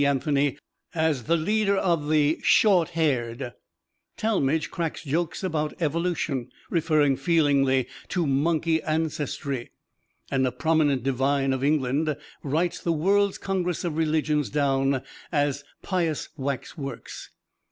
[0.03, 0.57] Anthony
[0.95, 3.53] as the leader of "the short haired";
[4.17, 9.69] Talmage cracks jokes about evolution, referring feelingly to "monkey ancestry";
[10.31, 16.29] and a prominent divine of England writes the World's Congress of Religions down as "pious
[16.35, 17.29] waxworks."